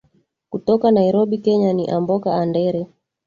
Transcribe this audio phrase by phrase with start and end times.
[0.49, 2.81] kutoka nairobi kenya ni amboka andere